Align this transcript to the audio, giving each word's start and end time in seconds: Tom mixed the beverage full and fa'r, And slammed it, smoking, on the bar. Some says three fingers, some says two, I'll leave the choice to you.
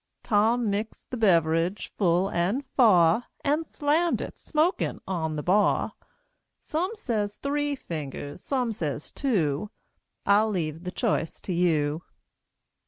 Tom 0.23 0.71
mixed 0.71 1.11
the 1.11 1.17
beverage 1.17 1.91
full 1.95 2.27
and 2.31 2.63
fa'r, 2.75 3.25
And 3.43 3.67
slammed 3.67 4.19
it, 4.19 4.35
smoking, 4.35 4.99
on 5.07 5.35
the 5.35 5.43
bar. 5.43 5.93
Some 6.59 6.95
says 6.95 7.37
three 7.37 7.75
fingers, 7.75 8.41
some 8.43 8.71
says 8.71 9.11
two, 9.11 9.69
I'll 10.25 10.49
leave 10.49 10.85
the 10.85 10.91
choice 10.91 11.39
to 11.41 11.53
you. 11.53 12.01